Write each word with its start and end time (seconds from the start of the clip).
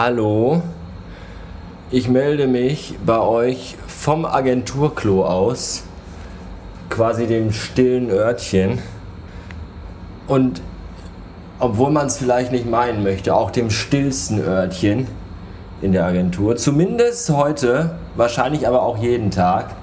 Hallo, 0.00 0.62
ich 1.90 2.08
melde 2.08 2.46
mich 2.46 2.94
bei 3.04 3.18
euch 3.18 3.74
vom 3.88 4.26
Agenturklo 4.26 5.24
aus, 5.24 5.82
quasi 6.88 7.26
dem 7.26 7.50
stillen 7.50 8.08
Örtchen. 8.08 8.78
Und 10.28 10.62
obwohl 11.58 11.90
man 11.90 12.06
es 12.06 12.18
vielleicht 12.18 12.52
nicht 12.52 12.70
meinen 12.70 13.02
möchte, 13.02 13.34
auch 13.34 13.50
dem 13.50 13.70
stillsten 13.70 14.38
Örtchen 14.40 15.08
in 15.82 15.90
der 15.90 16.04
Agentur. 16.04 16.54
Zumindest 16.54 17.30
heute, 17.30 17.96
wahrscheinlich 18.14 18.68
aber 18.68 18.84
auch 18.84 18.98
jeden 18.98 19.32
Tag. 19.32 19.74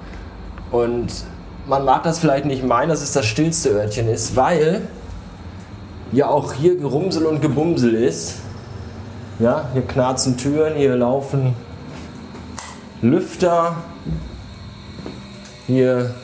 Und 0.70 1.08
man 1.68 1.84
mag 1.84 2.04
das 2.04 2.20
vielleicht 2.20 2.46
nicht 2.46 2.64
meinen, 2.64 2.88
dass 2.88 3.02
es 3.02 3.12
das 3.12 3.26
stillste 3.26 3.68
Örtchen 3.68 4.08
ist, 4.08 4.34
weil 4.34 4.88
ja 6.10 6.28
auch 6.28 6.54
hier 6.54 6.78
Gerumsel 6.78 7.26
und 7.26 7.42
Gebumsel 7.42 7.94
ist. 7.94 8.45
Ja, 9.38 9.68
hier 9.74 9.82
knarzen 9.82 10.38
Türen, 10.38 10.76
hier 10.76 10.96
laufen 10.96 11.54
Lüfter, 13.02 13.76
hier 15.66 16.14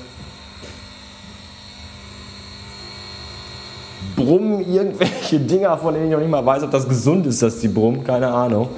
brummen 4.16 4.66
irgendwelche 4.66 5.38
Dinger, 5.40 5.76
von 5.76 5.92
denen 5.92 6.06
ich 6.06 6.12
noch 6.12 6.20
nicht 6.20 6.30
mal 6.30 6.46
weiß, 6.46 6.62
ob 6.62 6.70
das 6.70 6.88
gesund 6.88 7.26
ist, 7.26 7.42
dass 7.42 7.58
die 7.58 7.68
brummen, 7.68 8.02
keine 8.02 8.28
Ahnung. 8.28 8.70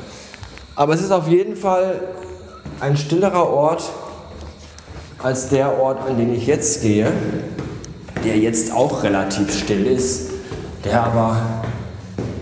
Aber 0.74 0.94
es 0.94 1.02
ist 1.02 1.12
auf 1.12 1.28
jeden 1.28 1.54
Fall 1.54 2.00
ein 2.80 2.96
stillerer 2.96 3.48
Ort 3.48 3.84
als 5.22 5.48
der 5.48 5.80
Ort, 5.80 6.08
an 6.08 6.18
den 6.18 6.34
ich 6.34 6.48
jetzt 6.48 6.82
gehe, 6.82 7.12
der 8.24 8.36
jetzt 8.36 8.72
auch 8.72 9.04
relativ 9.04 9.56
still 9.56 9.86
ist, 9.86 10.30
der 10.84 11.04
aber 11.04 11.36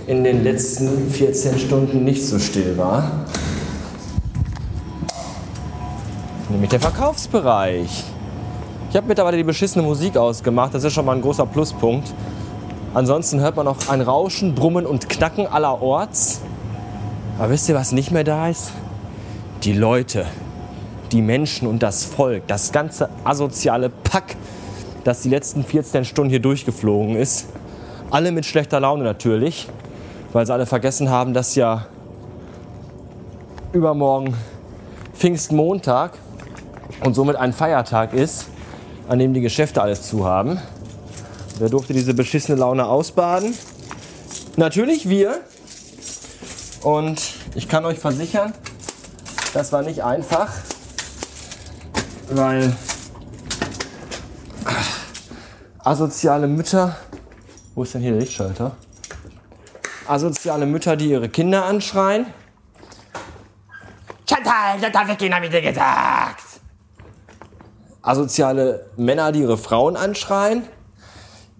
in 0.07 0.25
den 0.25 0.43
letzten 0.43 1.11
14 1.11 1.59
Stunden 1.59 2.05
nicht 2.05 2.27
so 2.27 2.39
still 2.39 2.77
war. 2.77 3.27
Nämlich 6.49 6.71
der 6.71 6.81
Verkaufsbereich. 6.81 8.05
Ich 8.91 8.97
habe 8.97 9.07
mittlerweile 9.07 9.37
die 9.37 9.45
beschissene 9.45 9.85
Musik 9.85 10.17
ausgemacht, 10.17 10.75
das 10.75 10.85
ist 10.85 10.93
schon 10.93 11.07
mal 11.07 11.17
ein 11.17 11.23
großer 11.23 11.47
Pluspunkt. 11.47 12.13
Ansonsten 12.95 13.41
hört 13.41 13.57
man 13.57 13.65
noch 13.65 13.89
ein 13.89 14.03
Rauschen, 14.03 14.55
Brummen 14.55 14.85
und 14.85 15.09
Knacken 15.09 15.47
allerorts. 15.47 16.43
Aber 17.39 17.51
wisst 17.51 17.69
ihr, 17.69 17.75
was 17.75 17.93
nicht 17.93 18.11
mehr 18.11 18.25
da 18.25 18.49
ist? 18.49 18.73
Die 19.63 19.73
Leute, 19.73 20.27
die 21.11 21.23
Menschen 21.23 21.67
und 21.67 21.83
das 21.83 22.05
Volk, 22.05 22.47
das 22.49 22.73
ganze 22.73 23.09
asoziale 23.25 23.89
Pack, 23.89 24.37
das 25.05 25.23
die 25.23 25.31
letzten 25.31 25.65
14 25.65 26.05
Stunden 26.05 26.29
hier 26.29 26.41
durchgeflogen 26.41 27.17
ist. 27.17 27.47
Alle 28.11 28.31
mit 28.31 28.45
schlechter 28.45 28.79
Laune 28.79 29.05
natürlich 29.05 29.69
weil 30.33 30.47
sie 30.47 30.53
alle 30.53 30.67
vergessen 30.67 31.11
haben, 31.11 31.35
dass 31.35 31.55
ja 31.55 31.87
übermorgen 33.73 34.35
Pfingstmontag 35.15 36.13
und 37.05 37.15
somit 37.15 37.37
ein 37.37 37.53
Feiertag 37.53 38.13
ist, 38.13 38.47
an 39.09 39.19
dem 39.19 39.35
die 39.35 39.41
Geschäfte 39.41 39.83
alles 39.83 40.03
zu 40.03 40.25
haben. 40.25 40.59
Wer 41.59 41.69
durfte 41.69 41.93
diese 41.93 42.15
beschissene 42.15 42.59
Laune 42.59 42.87
ausbaden? 42.87 43.55
Natürlich 44.57 45.09
wir. 45.09 45.41
Und 46.83 47.35
ich 47.55 47.69
kann 47.69 47.85
euch 47.85 47.99
versichern, 47.99 48.53
das 49.55 49.73
war 49.73 49.83
nicht 49.83 50.03
einfach, 50.03 50.51
weil 52.31 52.75
asoziale 55.79 56.49
Mütter. 56.49 56.97
Wo 57.75 57.85
ist 57.85 57.95
denn 57.95 58.01
hier 58.01 58.11
der 58.11 58.21
Lichtschalter? 58.21 58.73
Asoziale 60.07 60.67
Mütter, 60.67 60.97
die 60.97 61.11
ihre 61.11 61.29
Kinder 61.29 61.65
anschreien. 61.65 62.27
Chantal, 64.29 64.81
das 64.81 64.93
darf 64.93 65.09
ich 65.11 65.19
Kinder 65.19 65.43
wieder 65.43 65.61
gesagt. 65.61 66.45
Asoziale 68.03 68.87
Männer, 68.97 69.33
die 69.33 69.41
ihre 69.41 69.59
Frauen 69.59 69.97
anschreien. 69.97 70.65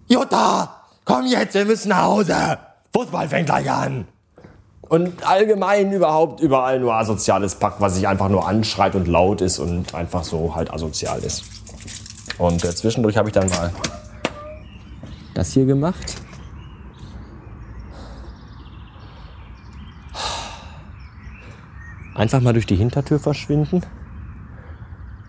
Jutta, 0.09 0.83
komm 1.05 1.27
jetzt, 1.27 1.55
wir 1.55 1.65
müssen 1.65 1.91
nach 1.91 2.03
Hause. 2.03 2.59
Fußball 2.93 3.29
fängt 3.29 3.47
gleich 3.47 3.71
an. 3.71 4.07
Und 4.89 5.27
allgemein 5.27 5.93
überhaupt 5.93 6.41
überall 6.41 6.79
nur 6.79 6.95
asoziales 6.95 7.55
Pack, 7.55 7.77
was 7.79 7.95
sich 7.95 8.07
einfach 8.07 8.29
nur 8.29 8.47
anschreit 8.47 8.95
und 8.95 9.09
laut 9.09 9.41
ist 9.41 9.59
und 9.59 9.95
einfach 9.95 10.25
so 10.25 10.55
halt 10.55 10.73
asozial 10.73 11.21
ist. 11.21 11.45
Und 12.39 12.65
äh, 12.65 12.75
zwischendurch 12.75 13.17
habe 13.17 13.29
ich 13.29 13.33
dann 13.33 13.49
mal 13.49 13.73
das 15.35 15.53
hier 15.53 15.65
gemacht. 15.65 16.22
Einfach 22.23 22.41
mal 22.41 22.53
durch 22.53 22.67
die 22.67 22.77
Hintertür 22.77 23.19
verschwinden. 23.19 23.83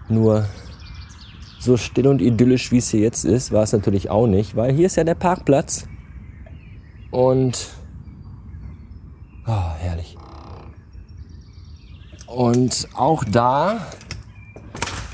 Nur 0.10 0.46
so 1.60 1.76
still 1.76 2.08
und 2.08 2.22
idyllisch, 2.22 2.72
wie 2.72 2.78
es 2.78 2.90
hier 2.90 3.00
jetzt 3.00 3.26
ist, 3.26 3.52
war 3.52 3.64
es 3.64 3.74
natürlich 3.74 4.12
auch 4.12 4.28
nicht, 4.28 4.56
weil 4.56 4.72
hier 4.74 4.86
ist 4.86 4.96
ja 4.96 5.04
der 5.04 5.16
Parkplatz. 5.16 5.88
Und. 7.10 7.70
Oh, 9.48 9.72
herrlich. 9.80 10.18
Und 12.28 12.88
auch 12.96 13.24
da 13.24 13.88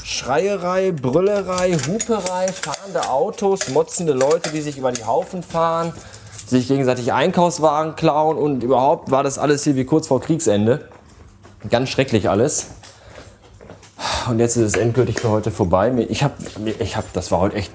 Schreierei, 0.04 0.92
Brüllerei, 0.92 1.78
Huperei, 1.88 2.48
fahrende 2.48 3.10
Autos, 3.10 3.70
motzende 3.70 4.14
Leute, 4.14 4.50
die 4.50 4.62
sich 4.62 4.78
über 4.78 4.92
die 4.92 5.06
Haufen 5.06 5.44
fahren, 5.44 5.94
sich 6.46 6.68
gegenseitig 6.68 7.14
Einkaufswagen 7.14 7.96
klauen 7.96 8.38
und 8.38 8.64
überhaupt 8.64 9.12
war 9.12 9.24
das 9.24 9.38
alles 9.38 9.64
hier 9.64 9.76
wie 9.76 9.86
kurz 9.86 10.08
vor 10.08 10.20
Kriegsende. 10.20 10.90
Ganz 11.68 11.90
schrecklich 11.90 12.30
alles. 12.30 12.68
Und 14.30 14.40
jetzt 14.40 14.56
ist 14.56 14.76
es 14.76 14.82
endgültig 14.82 15.20
für 15.20 15.30
heute 15.30 15.52
vorbei. 15.52 15.92
Ich 16.08 16.24
habe, 16.24 16.36
ich 16.80 16.96
habe, 16.96 17.08
das 17.14 17.32
war 17.32 17.40
heute 17.40 17.58
echt, 17.58 17.72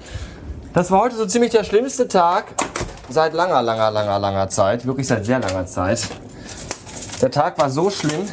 das 0.73 0.89
war 0.89 1.01
heute 1.01 1.15
so 1.15 1.25
ziemlich 1.25 1.51
der 1.51 1.63
schlimmste 1.63 2.07
Tag 2.07 2.45
seit 3.09 3.33
langer, 3.33 3.61
langer, 3.61 3.91
langer, 3.91 4.17
langer 4.17 4.49
Zeit. 4.49 4.87
Wirklich 4.87 5.07
seit 5.07 5.25
sehr 5.25 5.39
langer 5.39 5.67
Zeit. 5.67 6.07
Der 7.21 7.29
Tag 7.29 7.59
war 7.59 7.69
so 7.69 7.91
schlimm, 7.91 8.25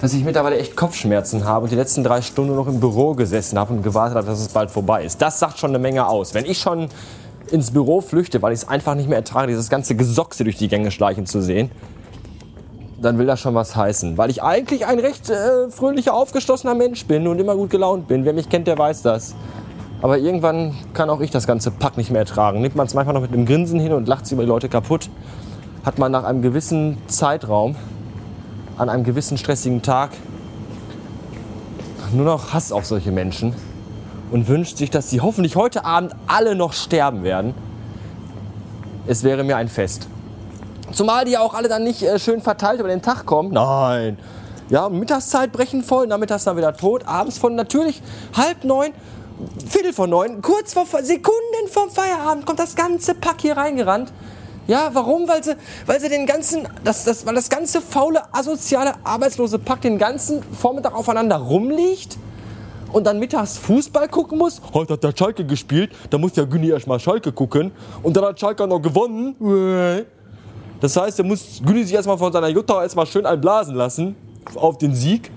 dass 0.00 0.12
ich 0.12 0.24
mittlerweile 0.24 0.58
echt 0.58 0.76
Kopfschmerzen 0.76 1.44
habe 1.44 1.64
und 1.64 1.72
die 1.72 1.76
letzten 1.76 2.04
drei 2.04 2.22
Stunden 2.22 2.54
noch 2.54 2.68
im 2.68 2.78
Büro 2.78 3.14
gesessen 3.14 3.58
habe 3.58 3.74
und 3.74 3.82
gewartet 3.82 4.16
habe, 4.16 4.26
dass 4.26 4.38
es 4.38 4.48
bald 4.48 4.70
vorbei 4.70 5.04
ist. 5.04 5.20
Das 5.20 5.40
sagt 5.40 5.58
schon 5.58 5.70
eine 5.70 5.80
Menge 5.80 6.06
aus. 6.06 6.34
Wenn 6.34 6.46
ich 6.46 6.58
schon 6.58 6.88
ins 7.50 7.72
Büro 7.72 8.00
flüchte, 8.00 8.40
weil 8.42 8.52
ich 8.52 8.60
es 8.60 8.68
einfach 8.68 8.94
nicht 8.94 9.08
mehr 9.08 9.18
ertrage, 9.18 9.48
dieses 9.48 9.68
ganze 9.68 9.96
Gesochse 9.96 10.44
durch 10.44 10.56
die 10.56 10.68
Gänge 10.68 10.92
schleichen 10.92 11.26
zu 11.26 11.42
sehen, 11.42 11.70
dann 13.00 13.18
will 13.18 13.26
das 13.26 13.40
schon 13.40 13.54
was 13.54 13.74
heißen. 13.76 14.18
Weil 14.18 14.30
ich 14.30 14.42
eigentlich 14.42 14.86
ein 14.86 14.98
recht 14.98 15.30
äh, 15.30 15.70
fröhlicher, 15.70 16.14
aufgeschlossener 16.14 16.74
Mensch 16.74 17.06
bin 17.06 17.26
und 17.26 17.38
immer 17.38 17.56
gut 17.56 17.70
gelaunt 17.70 18.08
bin. 18.08 18.24
Wer 18.24 18.32
mich 18.32 18.48
kennt, 18.48 18.66
der 18.66 18.78
weiß 18.78 19.02
das. 19.02 19.34
Aber 20.02 20.18
irgendwann 20.18 20.74
kann 20.94 21.10
auch 21.10 21.20
ich 21.20 21.30
das 21.30 21.46
ganze 21.46 21.70
Pack 21.70 21.96
nicht 21.96 22.10
mehr 22.10 22.20
ertragen. 22.20 22.60
Nimmt 22.60 22.76
man 22.76 22.86
es 22.86 22.94
manchmal 22.94 23.14
noch 23.14 23.22
mit 23.22 23.32
einem 23.32 23.46
Grinsen 23.46 23.80
hin 23.80 23.92
und 23.92 24.08
lacht 24.08 24.26
sich 24.26 24.32
über 24.32 24.42
die 24.42 24.48
Leute 24.48 24.68
kaputt, 24.68 25.10
hat 25.84 25.98
man 25.98 26.12
nach 26.12 26.24
einem 26.24 26.42
gewissen 26.42 26.98
Zeitraum, 27.06 27.76
an 28.78 28.88
einem 28.88 29.04
gewissen 29.04 29.36
stressigen 29.36 29.82
Tag, 29.82 30.10
nur 32.12 32.24
noch 32.24 32.54
Hass 32.54 32.72
auf 32.72 32.86
solche 32.86 33.12
Menschen 33.12 33.54
und 34.30 34.48
wünscht 34.48 34.78
sich, 34.78 34.90
dass 34.90 35.10
sie 35.10 35.20
hoffentlich 35.20 35.54
heute 35.54 35.84
Abend 35.84 36.14
alle 36.26 36.54
noch 36.54 36.72
sterben 36.72 37.22
werden. 37.22 37.54
Es 39.06 39.22
wäre 39.22 39.44
mir 39.44 39.56
ein 39.56 39.68
Fest. 39.68 40.08
Zumal 40.92 41.24
die 41.24 41.32
ja 41.32 41.40
auch 41.40 41.54
alle 41.54 41.68
dann 41.68 41.84
nicht 41.84 42.02
äh, 42.02 42.18
schön 42.18 42.40
verteilt 42.40 42.80
über 42.80 42.88
den 42.88 43.02
Tag 43.02 43.26
kommen. 43.26 43.52
Nein. 43.52 44.18
Ja, 44.68 44.88
Mittagszeit 44.88 45.50
brechen 45.50 45.82
voll, 45.82 46.06
nachmittags 46.06 46.44
dann 46.44 46.56
wieder 46.56 46.76
tot, 46.76 47.04
abends 47.06 47.38
von 47.38 47.56
natürlich 47.56 48.00
halb 48.36 48.62
neun, 48.64 48.92
Viertel 49.66 49.92
vor 49.92 50.06
neun, 50.06 50.42
kurz 50.42 50.74
vor 50.74 50.86
Sekunden 51.02 51.68
vorm 51.68 51.90
Feierabend 51.90 52.46
kommt 52.46 52.58
das 52.58 52.76
ganze 52.76 53.14
Pack 53.14 53.40
hier 53.40 53.56
reingerannt. 53.56 54.12
Ja, 54.66 54.90
warum? 54.92 55.26
Weil 55.26 55.42
sie, 55.42 55.56
weil 55.86 56.00
sie 56.00 56.08
den 56.08 56.26
ganzen, 56.26 56.68
das, 56.84 57.04
das, 57.04 57.26
weil 57.26 57.34
das 57.34 57.48
ganze 57.48 57.80
faule, 57.80 58.22
asoziale, 58.32 58.92
arbeitslose 59.02 59.58
Pack 59.58 59.80
den 59.80 59.98
ganzen 59.98 60.42
Vormittag 60.52 60.94
aufeinander 60.94 61.36
rumliegt 61.36 62.18
und 62.92 63.06
dann 63.06 63.18
mittags 63.18 63.58
Fußball 63.58 64.08
gucken 64.08 64.38
muss. 64.38 64.60
Heute 64.72 64.92
hat 64.92 65.02
der 65.02 65.14
Schalke 65.16 65.44
gespielt, 65.44 65.90
da 66.10 66.18
muss 66.18 66.36
ja 66.36 66.44
Günni 66.44 66.68
erstmal 66.68 67.00
Schalke 67.00 67.32
gucken 67.32 67.72
und 68.02 68.16
dann 68.16 68.24
hat 68.24 68.38
Schalke 68.38 68.66
noch 68.68 68.80
gewonnen. 68.80 69.34
Das 70.80 70.96
heißt, 70.96 71.18
er 71.18 71.24
muss 71.24 71.60
Güni 71.64 71.84
sich 71.84 71.94
erstmal 71.94 72.18
von 72.18 72.32
seiner 72.32 72.48
Jutta 72.48 72.82
erstmal 72.82 73.06
schön 73.06 73.26
einblasen 73.26 73.74
lassen 73.74 74.16
auf 74.54 74.78
den 74.78 74.94
Sieg. 74.94 75.30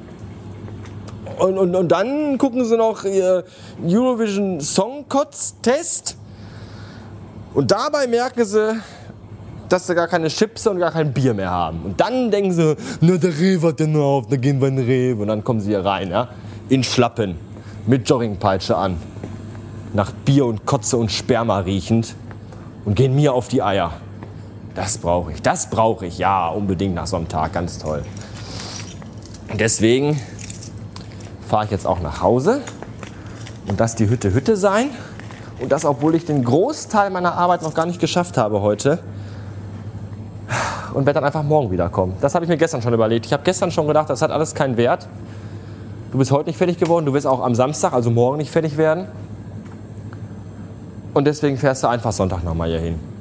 Und, 1.37 1.57
und, 1.57 1.75
und 1.75 1.89
dann 1.89 2.37
gucken 2.37 2.63
sie 2.63 2.77
noch 2.77 3.03
ihr 3.03 3.43
Eurovision 3.85 4.61
Song 4.61 5.05
Test. 5.61 6.17
Und 7.53 7.71
dabei 7.71 8.07
merken 8.07 8.45
sie, 8.45 8.79
dass 9.67 9.87
sie 9.87 9.95
gar 9.95 10.07
keine 10.07 10.27
Chips 10.27 10.65
und 10.67 10.79
gar 10.79 10.91
kein 10.91 11.13
Bier 11.13 11.33
mehr 11.33 11.49
haben. 11.49 11.81
Und 11.83 11.99
dann 11.99 12.31
denken 12.31 12.53
sie, 12.53 12.75
na 13.01 13.17
der 13.17 13.37
Rewe 13.37 13.69
hat 13.69 13.79
nur 13.81 14.05
auf, 14.05 14.27
da 14.27 14.37
gehen 14.37 14.61
wir 14.61 14.69
in 14.69 14.77
den 14.77 14.85
Rewe. 14.85 15.21
Und 15.21 15.27
dann 15.27 15.43
kommen 15.43 15.59
sie 15.59 15.69
hier 15.69 15.83
rein, 15.83 16.09
ja, 16.09 16.29
in 16.69 16.83
Schlappen, 16.83 17.35
mit 17.85 18.07
Joggingpeitsche 18.07 18.77
an, 18.77 18.97
nach 19.93 20.11
Bier 20.11 20.45
und 20.45 20.65
Kotze 20.65 20.97
und 20.97 21.11
Sperma 21.11 21.59
riechend 21.59 22.15
und 22.85 22.95
gehen 22.95 23.15
mir 23.15 23.33
auf 23.33 23.47
die 23.47 23.61
Eier 23.61 23.93
Das 24.75 24.97
brauche 24.97 25.31
ich. 25.31 25.41
Das 25.41 25.69
brauche 25.69 26.05
ich. 26.05 26.17
Ja, 26.17 26.47
unbedingt 26.49 26.95
nach 26.95 27.07
so 27.07 27.17
einem 27.17 27.27
Tag. 27.27 27.53
Ganz 27.53 27.77
toll. 27.77 28.03
Deswegen 29.59 30.19
fahre 31.47 31.65
ich 31.65 31.71
jetzt 31.71 31.85
auch 31.85 31.99
nach 31.99 32.21
Hause. 32.21 32.61
Und 33.67 33.79
das 33.79 33.95
die 33.95 34.09
Hütte 34.09 34.33
Hütte 34.33 34.57
sein. 34.57 34.89
Und 35.59 35.71
das, 35.71 35.85
obwohl 35.85 36.15
ich 36.15 36.25
den 36.25 36.43
Großteil 36.43 37.09
meiner 37.11 37.35
Arbeit 37.35 37.61
noch 37.61 37.73
gar 37.73 37.85
nicht 37.85 37.99
geschafft 37.99 38.37
habe 38.37 38.61
heute. 38.61 38.99
Und 40.93 41.05
werde 41.05 41.19
dann 41.19 41.25
einfach 41.25 41.43
morgen 41.43 41.71
wiederkommen. 41.71 42.15
Das 42.21 42.35
habe 42.35 42.45
ich 42.45 42.49
mir 42.49 42.57
gestern 42.57 42.81
schon 42.81 42.93
überlegt. 42.93 43.25
Ich 43.25 43.33
habe 43.33 43.43
gestern 43.43 43.71
schon 43.71 43.87
gedacht, 43.87 44.09
das 44.09 44.21
hat 44.21 44.31
alles 44.31 44.53
keinen 44.53 44.77
Wert. 44.77 45.07
Du 46.11 46.19
bist 46.19 46.31
heute 46.31 46.49
nicht 46.49 46.57
fertig 46.57 46.77
geworden, 46.77 47.07
du 47.07 47.13
wirst 47.13 47.25
auch 47.25 47.43
am 47.43 47.55
Samstag, 47.55 47.93
also 47.93 48.11
morgen 48.11 48.37
nicht 48.37 48.51
fertig 48.51 48.77
werden. 48.77 49.07
Und 51.15 51.25
deswegen 51.25 51.57
fährst 51.57 51.83
du 51.83 51.87
einfach 51.87 52.11
Sonntag 52.11 52.43
nochmal 52.43 52.69
hier 52.69 52.79
hin. 52.79 53.12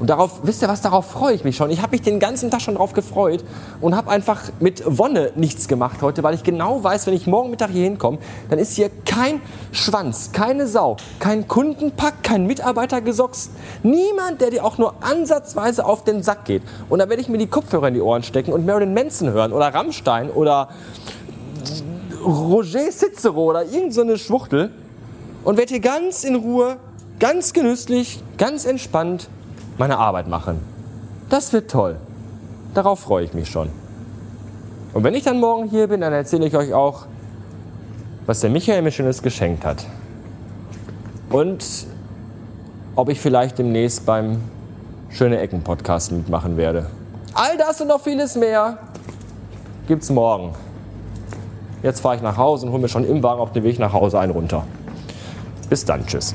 Und 0.00 0.08
darauf, 0.08 0.40
wisst 0.44 0.62
ihr 0.62 0.68
was, 0.68 0.80
darauf 0.80 1.10
freue 1.10 1.34
ich 1.34 1.44
mich 1.44 1.56
schon. 1.56 1.70
Ich 1.70 1.82
habe 1.82 1.92
mich 1.92 2.00
den 2.00 2.20
ganzen 2.20 2.50
Tag 2.50 2.62
schon 2.62 2.76
drauf 2.76 2.94
gefreut 2.94 3.44
und 3.82 3.94
habe 3.94 4.10
einfach 4.10 4.40
mit 4.58 4.82
Wonne 4.86 5.30
nichts 5.36 5.68
gemacht 5.68 6.00
heute, 6.00 6.22
weil 6.22 6.34
ich 6.34 6.42
genau 6.42 6.82
weiß, 6.82 7.06
wenn 7.06 7.12
ich 7.12 7.26
morgen 7.26 7.50
Mittag 7.50 7.68
hier 7.68 7.84
hinkomme, 7.84 8.16
dann 8.48 8.58
ist 8.58 8.72
hier 8.72 8.90
kein 9.04 9.42
Schwanz, 9.72 10.32
keine 10.32 10.66
Sau, 10.66 10.96
kein 11.18 11.46
Kundenpack, 11.46 12.22
kein 12.22 12.46
Mitarbeitergesocks, 12.46 13.50
niemand, 13.82 14.40
der 14.40 14.48
dir 14.48 14.64
auch 14.64 14.78
nur 14.78 14.94
ansatzweise 15.02 15.84
auf 15.84 16.02
den 16.02 16.22
Sack 16.22 16.46
geht. 16.46 16.62
Und 16.88 16.98
dann 16.98 17.10
werde 17.10 17.20
ich 17.20 17.28
mir 17.28 17.36
die 17.36 17.48
Kopfhörer 17.48 17.88
in 17.88 17.94
die 17.94 18.00
Ohren 18.00 18.22
stecken 18.22 18.54
und 18.54 18.64
Marilyn 18.64 18.94
Manson 18.94 19.30
hören 19.30 19.52
oder 19.52 19.66
Rammstein 19.74 20.30
oder 20.30 20.70
Roger 22.24 22.90
Cicero 22.90 23.50
oder 23.50 23.64
irgendeine 23.64 24.12
so 24.12 24.16
Schwuchtel 24.16 24.70
und 25.44 25.58
werde 25.58 25.74
hier 25.74 25.80
ganz 25.80 26.24
in 26.24 26.36
Ruhe, 26.36 26.78
ganz 27.18 27.52
genüsslich, 27.52 28.22
ganz 28.38 28.64
entspannt 28.64 29.28
meine 29.80 29.98
Arbeit 29.98 30.28
machen. 30.28 30.60
Das 31.30 31.52
wird 31.54 31.70
toll. 31.70 31.96
Darauf 32.74 33.00
freue 33.00 33.24
ich 33.24 33.32
mich 33.32 33.48
schon. 33.48 33.70
Und 34.92 35.04
wenn 35.04 35.14
ich 35.14 35.24
dann 35.24 35.40
morgen 35.40 35.68
hier 35.68 35.88
bin, 35.88 36.02
dann 36.02 36.12
erzähle 36.12 36.46
ich 36.46 36.54
euch 36.54 36.74
auch, 36.74 37.06
was 38.26 38.40
der 38.40 38.50
Michael 38.50 38.82
mir 38.82 38.90
Schönes 38.90 39.22
geschenkt 39.22 39.64
hat. 39.64 39.86
Und 41.30 41.64
ob 42.94 43.08
ich 43.08 43.20
vielleicht 43.20 43.58
demnächst 43.58 44.04
beim 44.04 44.42
Schöne 45.08 45.40
Ecken 45.40 45.62
Podcast 45.62 46.12
mitmachen 46.12 46.56
werde. 46.58 46.86
All 47.32 47.56
das 47.56 47.80
und 47.80 47.88
noch 47.88 48.02
vieles 48.02 48.36
mehr 48.36 48.78
gibt's 49.88 50.10
morgen. 50.10 50.54
Jetzt 51.82 52.00
fahre 52.00 52.16
ich 52.16 52.22
nach 52.22 52.36
Hause 52.36 52.66
und 52.66 52.72
hole 52.72 52.82
mir 52.82 52.88
schon 52.88 53.04
im 53.04 53.22
Wagen 53.22 53.40
auf 53.40 53.52
dem 53.52 53.64
Weg 53.64 53.78
nach 53.78 53.94
Hause 53.94 54.20
einen 54.20 54.32
runter. 54.32 54.64
Bis 55.70 55.84
dann, 55.86 56.06
tschüss. 56.06 56.34